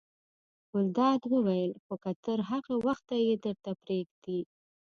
ګلداد 0.71 1.21
وویل: 1.33 1.71
خو 1.83 1.93
که 2.03 2.11
تر 2.25 2.39
هغه 2.49 2.73
وخته 2.87 3.15
یې 3.25 3.33
درته 3.45 3.71
پرېږدي. 3.81 4.39